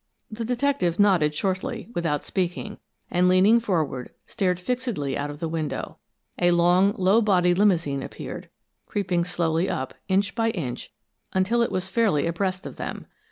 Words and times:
The 0.31 0.43
detective 0.43 0.97
nodded 0.99 1.35
shortly, 1.35 1.89
without 1.93 2.23
speaking, 2.23 2.79
and 3.11 3.27
leaning 3.29 3.59
forward, 3.59 4.09
stared 4.25 4.59
fixedly 4.59 5.15
out 5.15 5.29
of 5.29 5.39
the 5.39 5.47
window. 5.47 5.97
A 6.39 6.49
long, 6.49 6.95
low 6.97 7.21
bodied 7.21 7.59
limousine 7.59 8.01
appeared, 8.01 8.49
creeping 8.87 9.23
slowly 9.23 9.69
up, 9.69 9.93
inch 10.07 10.33
by 10.33 10.49
inch, 10.49 10.91
until 11.33 11.61
it 11.61 11.71
was 11.71 11.87
fairly 11.87 12.25
abreast 12.25 12.65
of 12.65 12.77
them. 12.77 13.05